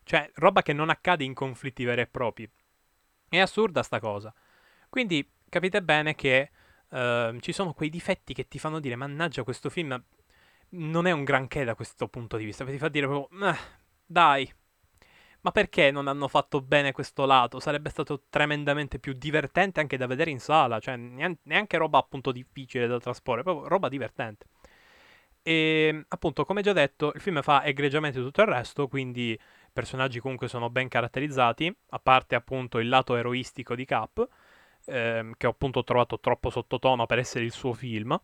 Cioè, 0.05 0.31
roba 0.35 0.61
che 0.61 0.75
non 0.75 0.91
accade 0.91 1.25
in 1.25 1.33
conflitti 1.33 1.85
veri 1.85 2.03
e 2.03 2.07
propri. 2.07 2.47
È 3.31 3.39
assurda 3.39 3.83
sta 3.83 3.99
cosa. 3.99 4.31
Quindi 4.91 5.27
capite 5.51 5.83
bene 5.83 6.15
che 6.15 6.51
uh, 6.89 7.39
ci 7.41 7.53
sono 7.53 7.75
quei 7.75 7.91
difetti 7.91 8.33
che 8.33 8.49
ti 8.49 8.59
fanno 8.59 8.81
dire, 8.81 8.97
mannaggia, 8.97 9.43
questo 9.43 9.69
film 9.69 10.03
non 10.71 11.07
è 11.07 11.11
un 11.11 11.25
granché 11.25 11.65
da 11.65 11.75
questo 11.75 12.09
punto 12.09 12.39
di 12.39 12.45
vista. 12.45 12.65
Ti 12.65 12.79
fa 12.79 12.89
dire 12.89 13.07
proprio, 13.07 13.57
dai, 14.07 14.51
ma 15.43 15.51
perché 15.51 15.91
non 15.91 16.07
hanno 16.09 16.29
fatto 16.29 16.61
bene 16.61 16.93
questo 16.93 17.25
lato? 17.27 17.61
Sarebbe 17.61 17.91
stato 17.91 18.25
tremendamente 18.29 18.99
più 18.99 19.13
divertente 19.15 19.81
anche 19.81 19.97
da 19.97 20.07
vedere 20.07 20.31
in 20.31 20.41
sala, 20.41 20.79
cioè 20.81 20.97
neanche 20.97 21.77
roba 21.77 21.99
appunto 21.99 22.33
difficile 22.33 22.87
da 22.87 22.99
trasporre, 22.99 23.43
proprio 23.43 23.69
roba 23.69 23.89
divertente. 23.89 24.47
E 25.43 26.05
appunto, 26.09 26.45
come 26.45 26.61
già 26.61 26.75
detto, 26.75 27.13
il 27.15 27.21
film 27.21 27.41
fa 27.41 27.65
egregiamente 27.65 28.21
tutto 28.21 28.43
il 28.43 28.49
resto, 28.49 28.89
quindi 28.89 29.31
i 29.31 29.39
personaggi 29.73 30.21
comunque 30.21 30.49
sono 30.49 30.69
ben 30.69 30.89
caratterizzati, 30.89 31.75
a 31.91 31.99
parte 31.99 32.35
appunto 32.35 32.79
il 32.79 32.89
lato 32.89 33.17
eroistico 33.17 33.75
di 33.75 33.87
Cap, 33.87 34.29
ehm, 34.87 35.35
che 35.37 35.47
ho 35.47 35.51
appunto 35.51 35.85
trovato 35.85 36.21
troppo 36.21 36.51
sottotono 36.51 37.07
per 37.07 37.19
essere 37.19 37.45
il 37.45 37.53
suo 37.53 37.73
film. 37.73 38.19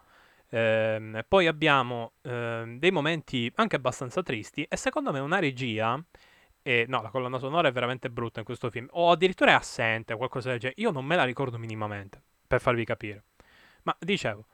Ehm, 0.50 1.24
poi 1.28 1.46
abbiamo 1.46 2.12
ehm, 2.22 2.78
dei 2.78 2.90
momenti 2.90 3.50
anche 3.56 3.76
abbastanza 3.76 4.22
tristi 4.22 4.64
e 4.68 4.76
secondo 4.76 5.12
me 5.12 5.18
una 5.18 5.38
regia 5.38 6.00
e 6.62 6.84
no, 6.88 7.00
la 7.00 7.10
colonna 7.10 7.38
sonora 7.38 7.68
è 7.68 7.72
veramente 7.72 8.10
brutta 8.10 8.40
in 8.40 8.44
questo 8.44 8.70
film. 8.70 8.88
O 8.92 9.10
addirittura 9.12 9.52
è 9.52 9.54
assente, 9.54 10.16
qualcosa 10.16 10.50
del 10.50 10.58
genere. 10.58 10.80
Io 10.80 10.90
non 10.90 11.04
me 11.04 11.14
la 11.14 11.22
ricordo 11.24 11.58
minimamente, 11.58 12.20
per 12.46 12.60
farvi 12.60 12.84
capire. 12.84 13.22
Ma 13.84 13.96
dicevo, 14.00 14.46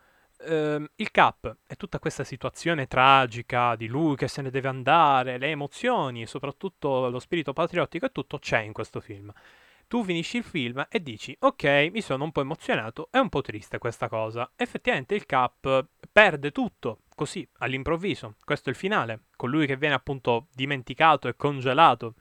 ehm, 0.47 0.87
il 0.97 1.11
Cap 1.11 1.57
è 1.67 1.75
tutta 1.77 1.99
questa 1.99 2.23
situazione 2.25 2.87
tragica 2.87 3.77
di 3.77 3.87
lui 3.87 4.17
che 4.17 4.29
se 4.29 4.43
ne 4.43 4.51
deve 4.51 4.69
andare, 4.69 5.39
le 5.39 5.49
emozioni 5.49 6.23
e 6.23 6.27
soprattutto 6.27 7.09
lo 7.09 7.19
spirito 7.19 7.55
patriottico 7.55 8.05
e 8.07 8.13
tutto 8.13 8.39
c'è 8.39 8.61
in 8.61 8.73
questo 8.75 9.01
film. 9.01 9.33
Tu 9.93 10.03
finisci 10.05 10.39
il 10.39 10.43
film 10.43 10.87
e 10.89 11.03
dici, 11.03 11.37
ok, 11.39 11.91
mi 11.93 12.01
sono 12.01 12.25
un 12.25 12.33
po' 12.33 12.41
emozionato, 12.41 13.09
è 13.11 13.19
un 13.19 13.29
po' 13.29 13.43
triste 13.43 13.77
questa 13.77 14.09
cosa. 14.09 14.51
Effettivamente 14.57 15.15
il 15.15 15.27
Cap 15.27 15.87
perde 16.11 16.51
tutto, 16.51 17.01
così, 17.15 17.47
all'improvviso. 17.59 18.37
Questo 18.43 18.71
è 18.71 18.73
il 18.73 18.79
finale, 18.79 19.25
con 19.37 19.51
lui 19.51 19.67
che 19.67 19.77
viene 19.77 19.95
appunto 19.95 20.47
dimenticato 20.55 21.29
e 21.29 21.37
congelato, 21.37 22.15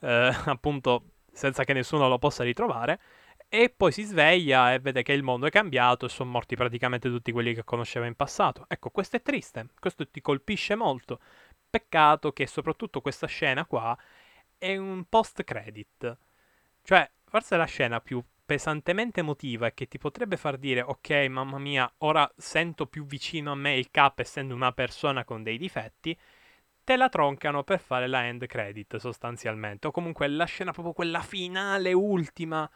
eh, 0.00 0.34
appunto 0.44 1.12
senza 1.32 1.64
che 1.64 1.72
nessuno 1.72 2.08
lo 2.08 2.18
possa 2.18 2.44
ritrovare. 2.44 3.00
E 3.48 3.72
poi 3.74 3.90
si 3.90 4.02
sveglia 4.02 4.74
e 4.74 4.80
vede 4.80 5.02
che 5.02 5.14
il 5.14 5.22
mondo 5.22 5.46
è 5.46 5.50
cambiato 5.50 6.04
e 6.04 6.10
sono 6.10 6.28
morti 6.28 6.56
praticamente 6.56 7.08
tutti 7.08 7.32
quelli 7.32 7.54
che 7.54 7.64
conosceva 7.64 8.04
in 8.04 8.16
passato. 8.16 8.66
Ecco, 8.68 8.90
questo 8.90 9.16
è 9.16 9.22
triste, 9.22 9.68
questo 9.80 10.06
ti 10.10 10.20
colpisce 10.20 10.74
molto. 10.74 11.20
Peccato 11.70 12.32
che 12.34 12.46
soprattutto 12.46 13.00
questa 13.00 13.26
scena 13.26 13.64
qua 13.64 13.96
è 14.58 14.76
un 14.76 15.06
post 15.08 15.42
credit. 15.42 16.18
Cioè, 16.86 17.10
forse 17.24 17.56
la 17.56 17.64
scena 17.64 18.00
più 18.00 18.22
pesantemente 18.44 19.20
emotiva 19.20 19.66
e 19.68 19.72
che 19.74 19.88
ti 19.88 19.96
potrebbe 19.96 20.36
far 20.36 20.58
dire 20.58 20.82
ok 20.82 21.10
mamma 21.30 21.58
mia 21.58 21.90
ora 21.98 22.30
sento 22.36 22.86
più 22.86 23.06
vicino 23.06 23.52
a 23.52 23.54
me 23.54 23.74
il 23.74 23.90
cap 23.90 24.18
essendo 24.18 24.54
una 24.54 24.70
persona 24.72 25.24
con 25.24 25.42
dei 25.42 25.56
difetti 25.56 26.14
te 26.84 26.96
la 26.96 27.08
troncano 27.08 27.64
per 27.64 27.80
fare 27.80 28.06
la 28.06 28.26
end 28.26 28.46
credit 28.46 28.96
sostanzialmente. 28.96 29.86
O 29.86 29.90
comunque 29.90 30.28
la 30.28 30.44
scena 30.44 30.72
proprio 30.72 30.92
quella 30.92 31.22
finale 31.22 31.94
ultima 31.94 32.70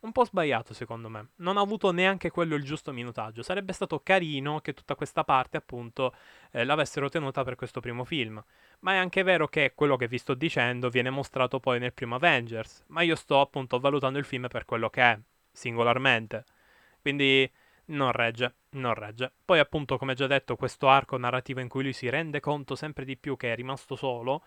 un 0.00 0.12
po' 0.12 0.24
sbagliato 0.24 0.74
secondo 0.74 1.08
me. 1.08 1.30
Non 1.36 1.56
ha 1.56 1.60
avuto 1.60 1.90
neanche 1.90 2.30
quello 2.30 2.54
il 2.54 2.64
giusto 2.64 2.92
minutaggio. 2.92 3.42
Sarebbe 3.42 3.72
stato 3.72 4.00
carino 4.00 4.60
che 4.60 4.74
tutta 4.74 4.94
questa 4.94 5.24
parte, 5.24 5.56
appunto, 5.56 6.14
eh, 6.52 6.64
l'avessero 6.64 7.08
tenuta 7.08 7.44
per 7.44 7.54
questo 7.56 7.80
primo 7.80 8.04
film. 8.04 8.42
Ma 8.80 8.92
è 8.92 8.96
anche 8.96 9.22
vero 9.22 9.48
che 9.48 9.72
quello 9.74 9.96
che 9.96 10.08
vi 10.08 10.18
sto 10.18 10.34
dicendo 10.34 10.88
viene 10.90 11.10
mostrato 11.10 11.60
poi 11.60 11.78
nel 11.78 11.92
primo 11.92 12.16
Avengers. 12.16 12.84
Ma 12.88 13.02
io 13.02 13.16
sto 13.16 13.40
appunto 13.40 13.78
valutando 13.78 14.18
il 14.18 14.24
film 14.24 14.48
per 14.48 14.64
quello 14.64 14.90
che 14.90 15.02
è, 15.02 15.18
singolarmente. 15.50 16.44
Quindi 17.00 17.50
non 17.86 18.12
regge, 18.12 18.54
non 18.70 18.94
regge. 18.94 19.32
Poi 19.44 19.58
appunto, 19.58 19.96
come 19.98 20.14
già 20.14 20.26
detto, 20.26 20.56
questo 20.56 20.88
arco 20.88 21.16
narrativo 21.16 21.60
in 21.60 21.68
cui 21.68 21.82
lui 21.82 21.92
si 21.92 22.08
rende 22.08 22.40
conto 22.40 22.74
sempre 22.74 23.04
di 23.04 23.16
più 23.16 23.36
che 23.36 23.52
è 23.52 23.56
rimasto 23.56 23.96
solo 23.96 24.42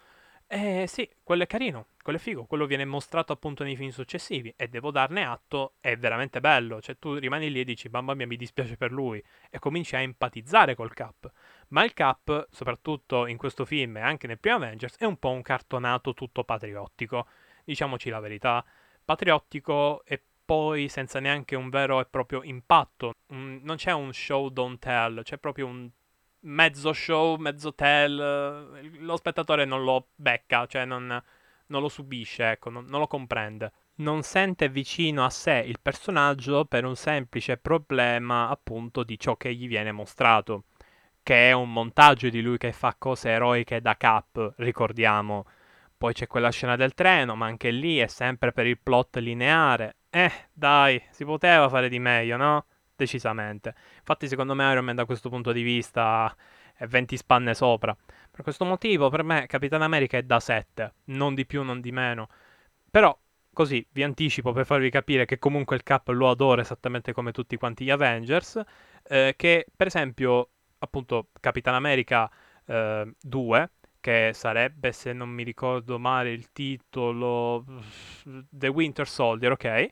eh 0.52 0.86
sì, 0.88 1.08
quello 1.22 1.44
è 1.44 1.46
carino, 1.46 1.90
quello 2.02 2.18
è 2.18 2.22
figo, 2.22 2.46
quello 2.46 2.66
viene 2.66 2.84
mostrato 2.84 3.32
appunto 3.32 3.64
nei 3.64 3.76
film 3.76 3.92
successivi 3.92 4.52
e 4.58 4.68
devo 4.68 4.90
darne 4.90 5.24
atto, 5.24 5.76
è 5.80 5.96
veramente 5.96 6.40
bello, 6.40 6.82
cioè 6.82 6.98
tu 6.98 7.14
rimani 7.14 7.52
lì 7.52 7.60
e 7.60 7.64
dici 7.64 7.88
mamma 7.88 8.16
mia 8.16 8.26
mi 8.26 8.36
dispiace 8.36 8.76
per 8.76 8.92
lui. 8.92 9.24
E 9.52 9.60
cominci 9.60 9.96
a 9.96 10.00
empatizzare 10.00 10.74
col 10.74 10.92
Cap, 10.96 11.32
ma 11.68 11.84
il 11.84 11.94
Cap, 11.94 12.48
soprattutto 12.50 13.28
in 13.28 13.38
questo 13.38 13.64
film 13.64 13.98
e 13.98 14.02
anche 14.02 14.26
nel 14.26 14.40
primo 14.40 14.56
Avengers, 14.56 14.98
è 14.98 15.06
un 15.06 15.18
po' 15.18 15.30
un 15.30 15.44
cartonato 15.44 16.16
tutto 16.16 16.44
patriottico, 16.44 17.28
diciamoci 17.64 18.10
la 18.10 18.20
verità, 18.20 18.66
patriottico 19.06 20.04
e 20.04 20.20
poi 20.44 20.90
senza 20.90 21.20
neanche 21.20 21.56
un 21.56 21.70
vero 21.70 22.00
e 22.00 22.06
proprio 22.06 22.42
impatto, 22.42 23.14
un, 23.28 23.60
non 23.62 23.76
c'è 23.76 23.92
un 23.92 24.12
show 24.14 24.50
don't 24.50 24.80
tell, 24.80 25.22
c'è 25.22 25.38
proprio 25.38 25.68
un 25.68 25.88
mezzo 26.42 26.94
show, 26.94 27.38
mezzo 27.38 27.74
tell, 27.74 29.00
lo 29.00 29.18
spettatore 29.18 29.66
non 29.66 29.84
lo 29.84 30.10
becca, 30.16 30.66
cioè 30.66 30.86
non, 30.86 31.22
non 31.68 31.82
lo 31.82 31.90
subisce, 31.90 32.52
ecco, 32.52 32.70
non, 32.70 32.86
non, 32.86 33.00
lo 33.00 33.08
comprende. 33.08 33.72
Non 33.96 34.24
sente 34.24 34.70
vicino 34.70 35.26
a 35.26 35.30
sé 35.30 35.64
il 35.66 35.80
personaggio 35.82 36.66
per 36.66 36.86
un 36.86 36.96
semplice 36.96 37.58
problema 37.58 38.50
appunto 38.50 39.04
di 39.04 39.20
ciò 39.20 39.36
che 39.36 39.54
gli 39.54 39.68
viene 39.68 39.92
mostrato, 39.92 40.64
che 41.22 41.50
è 41.50 41.52
un 41.52 41.72
montaggio 41.72 42.30
di 42.30 42.42
lui 42.42 42.58
che 42.58 42.72
fa 42.72 42.96
cose 42.98 43.30
eroiche 43.30 43.82
da 43.82 43.98
cap, 43.98 44.54
ricordiamo. 44.58 45.46
Poi 45.98 46.14
c'è 46.14 46.28
quella 46.28 46.50
scena 46.50 46.78
del 46.78 46.94
treno, 46.94 47.36
ma 47.36 47.46
anche 47.48 47.72
lì 47.72 47.98
è 47.98 48.08
sempre 48.08 48.54
per 48.54 48.66
il 48.66 48.80
plot 48.80 49.18
lineare. 49.18 49.98
Eh, 50.10 50.32
dai, 50.54 51.02
si 51.12 51.26
poteva 51.26 51.68
fare 51.68 51.90
di 51.90 52.00
meglio, 52.00 52.38
no? 52.38 52.66
Decisamente. 53.00 53.74
Infatti, 53.98 54.28
secondo 54.28 54.54
me, 54.54 54.70
Iron 54.72 54.86
Man 54.86 54.96
da 54.96 55.06
questo 55.06 55.30
punto 55.30 55.52
di 55.52 55.62
vista 55.62 56.36
è 56.76 56.86
20 56.86 57.18
spanne 57.18 57.54
sopra. 57.54 57.96
Per 58.30 58.42
questo 58.44 58.66
motivo, 58.66 59.10
per 59.10 59.24
me, 59.24 59.48
Capitan 59.48 59.82
America 59.82 60.18
è 60.18 60.24
da 60.24 60.40
7, 60.40 60.94
non 61.06 61.34
di 61.34 61.46
più, 61.46 61.64
non 61.64 61.82
di 61.82 61.92
meno. 61.92 62.28
Però, 62.92 63.18
così 63.54 63.86
vi 63.92 64.04
anticipo 64.04 64.52
per 64.52 64.66
farvi 64.66 64.90
capire 64.90 65.26
che 65.26 65.40
comunque 65.40 65.76
il 65.76 65.84
Cap 65.84 66.10
lo 66.10 66.30
adoro 66.30 66.62
esattamente 66.62 67.14
come 67.14 67.32
tutti 67.32 67.58
quanti 67.58 67.86
gli 67.86 67.90
Avengers, 67.90 68.62
eh, 69.04 69.34
che 69.38 69.66
per 69.76 69.88
esempio 69.88 70.50
appunto 70.80 71.30
Capitan 71.40 71.74
America 71.76 72.30
eh, 72.66 73.14
2, 73.20 73.72
che 74.00 74.32
sarebbe 74.34 74.92
se 74.92 75.14
non 75.14 75.30
mi 75.30 75.44
ricordo 75.44 76.00
male 76.00 76.32
il 76.32 76.52
titolo 76.52 77.66
The 78.24 78.68
Winter 78.68 79.08
Soldier, 79.08 79.52
ok? 79.52 79.90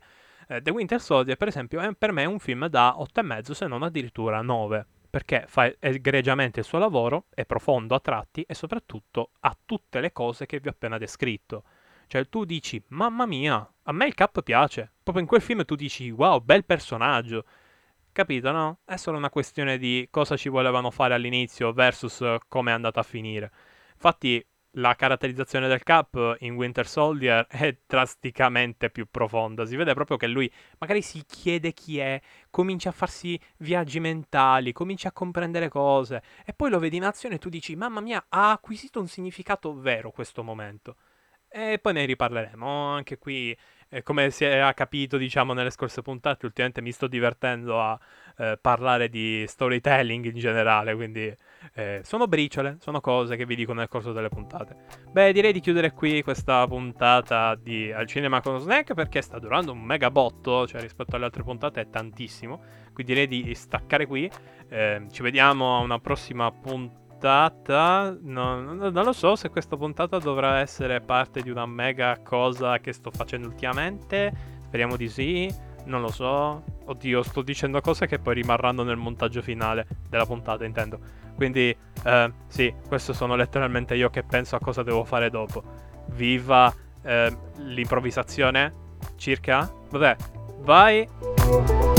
Eh, 0.48 0.62
The 0.62 0.72
Winter 0.72 1.02
Soldier 1.02 1.38
per 1.38 1.50
esempio 1.50 1.80
è 1.82 1.94
per 1.94 2.12
me 2.12 2.26
un 2.26 2.40
film 2.40 2.68
da 2.68 2.96
8,5 2.98 3.52
se 3.52 3.68
non 3.68 3.84
addirittura 3.84 4.42
9 4.42 4.86
perché 5.10 5.46
fa 5.48 5.74
egregiamente 5.80 6.60
il 6.60 6.66
suo 6.66 6.78
lavoro, 6.78 7.26
è 7.34 7.46
profondo 7.46 7.96
a 7.96 8.00
tratti 8.00 8.44
e 8.48 8.54
soprattutto 8.54 9.32
ha 9.40 9.58
tutte 9.66 10.00
le 10.00 10.12
cose 10.12 10.46
che 10.46 10.60
vi 10.60 10.68
ho 10.68 10.72
appena 10.72 10.98
descritto. 10.98 11.64
Cioè 12.08 12.28
tu 12.30 12.46
dici, 12.46 12.82
mamma 12.90 13.26
mia, 13.26 13.68
a 13.84 13.92
me 13.92 14.06
il 14.06 14.14
Cap 14.14 14.42
piace. 14.44 14.92
Proprio 15.02 15.24
in 15.24 15.30
quel 15.30 15.42
film 15.42 15.66
tu 15.66 15.76
dici, 15.76 16.10
wow, 16.10 16.40
bel 16.40 16.66
personaggio. 16.66 17.46
Capito, 18.12 18.52
no? 18.52 18.80
È 18.86 18.96
solo 18.98 19.18
una 19.18 19.30
questione 19.30 19.78
di 19.78 20.08
cosa 20.12 20.38
ci 20.38 20.50
volevano 20.50 20.92
fare 20.92 21.14
all'inizio 21.14 21.74
versus 21.74 22.24
come 22.48 22.72
è 22.72 22.74
andata 22.74 23.00
a 23.00 23.04
finire. 23.04 23.52
Infatti 23.94 24.46
la 24.78 24.96
caratterizzazione 24.96 25.68
del 25.68 25.84
Cap 25.84 26.38
in 26.40 26.56
Winter 26.56 26.88
Soldier 26.88 27.46
è 27.48 27.78
drasticamente 27.86 28.90
più 28.90 29.08
profonda. 29.10 29.66
Si 29.66 29.76
vede 29.76 29.94
proprio 29.94 30.18
che 30.18 30.28
lui 30.28 30.52
magari 30.80 31.02
si 31.02 31.24
chiede 31.26 31.74
chi 31.74 32.00
è, 32.00 32.20
comincia 32.50 32.90
a 32.90 32.94
farsi 32.94 33.40
viaggi 33.58 34.00
mentali, 34.00 34.74
comincia 34.74 35.10
a 35.10 35.12
comprendere 35.12 35.70
cose 35.70 36.22
e 36.46 36.54
poi 36.54 36.70
lo 36.70 36.80
vedi 36.80 36.98
in 36.98 37.04
azione 37.04 37.36
e 37.36 37.40
tu 37.40 37.50
dici 37.50 37.76
mamma 37.76 38.02
mia 38.02 38.26
ha 38.30 38.52
acquisito 38.52 39.00
un 39.00 39.08
significato 39.08 39.74
vero 39.80 40.12
questo 40.12 40.44
momento. 40.44 40.96
E 41.50 41.80
poi 41.80 41.94
ne 41.94 42.06
riparleremo. 42.06 42.68
Anche 42.94 43.18
qui, 43.18 43.58
eh, 43.90 44.04
come 44.04 44.30
si 44.32 44.44
è 44.44 44.72
capito, 44.76 45.18
diciamo, 45.18 45.54
nelle 45.54 45.70
scorse 45.70 46.02
puntate, 46.02 46.46
ultimamente 46.46 46.82
mi 46.82 46.92
sto 46.92 47.08
divertendo 47.08 47.82
a 47.82 47.98
eh, 48.38 48.58
parlare 48.62 49.10
di 49.10 49.46
storytelling 49.48 50.26
in 50.26 50.38
generale. 50.38 50.96
Quindi 50.96 51.36
eh, 51.74 52.02
sono 52.04 52.28
briciole, 52.28 52.78
sono 52.80 53.02
cose 53.02 53.36
che 53.36 53.46
vi 53.46 53.56
dico 53.56 53.74
nel 53.74 53.88
corso 53.88 54.14
delle 54.14 54.30
puntate. 54.30 54.76
Beh, 55.12 55.34
direi 55.34 55.52
di 55.52 55.60
chiudere 55.60 55.92
qui 55.92 56.22
questa 56.22 56.66
puntata 56.68 57.56
di 57.56 57.92
Al 57.92 58.08
Cinema 58.08 58.42
con 58.42 58.60
Snack 58.60 58.94
perché 58.94 59.22
sta 59.22 59.40
durando 59.40 59.72
un 59.72 59.82
mega 59.82 60.12
botto, 60.12 60.68
cioè 60.68 60.82
rispetto 60.82 61.16
alle 61.16 61.26
altre 61.26 61.44
puntate 61.44 61.82
è 61.82 61.90
tantissimo. 61.90 62.62
Quindi 62.94 63.14
direi 63.14 63.28
di 63.28 63.54
staccare 63.56 64.06
qui. 64.06 64.30
Eh, 64.70 65.06
ci 65.12 65.22
vediamo 65.22 65.78
a 65.78 65.80
una 65.80 66.00
prossima 66.00 66.52
puntata 66.52 67.06
puntata. 67.18 68.16
No, 68.22 68.62
non 68.62 69.04
lo 69.04 69.12
so 69.12 69.36
se 69.36 69.50
questa 69.50 69.76
puntata 69.76 70.20
dovrà 70.20 70.60
essere 70.60 71.02
parte 71.02 71.42
di 71.42 71.50
una 71.50 71.66
mega 71.66 72.20
cosa 72.24 72.80
che 72.80 72.94
sto 72.94 73.10
facendo 73.12 73.48
ultimamente. 73.48 74.32
Speriamo 74.62 74.96
di 74.96 75.10
sì. 75.10 75.54
Non 75.88 76.02
lo 76.02 76.12
so. 76.12 76.64
Oddio, 76.86 77.24
sto 77.24 77.42
dicendo 77.42 77.82
cose 77.82 78.08
che 78.08 78.20
poi 78.20 78.36
rimarranno 78.36 78.84
nel 78.84 78.98
montaggio 78.98 79.42
finale 79.42 79.88
della 80.10 80.26
puntata, 80.26 80.66
intendo. 80.66 81.00
Quindi, 81.36 81.76
eh, 82.04 82.32
sì, 82.48 82.74
questo 82.88 83.14
sono 83.14 83.36
letteralmente 83.36 83.96
io 83.96 84.10
che 84.10 84.24
penso 84.24 84.56
a 84.56 84.60
cosa 84.60 84.84
devo 84.84 85.04
fare 85.04 85.30
dopo. 85.30 85.64
Viva 86.12 86.74
eh, 87.04 87.36
l'improvvisazione? 87.58 88.86
Circa? 89.16 89.72
Vabbè, 89.90 90.16
vai. 90.60 91.97